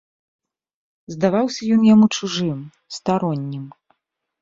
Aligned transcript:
Здаваўся 1.17 1.61
ён 1.77 1.81
яму 1.93 2.07
чужым, 2.17 2.59
староннім. 2.99 3.73